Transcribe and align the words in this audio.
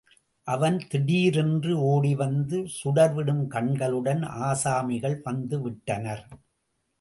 அவன் 0.47 0.77
திடீரென்று 0.89 1.73
ஓடிவந்து 1.81 2.67
சுடர்விடும் 2.77 3.43
கண்களுடன் 3.47 4.23
ஆசாமிகள் 4.41 5.17
வந்துவிட்டனர். 5.25 6.25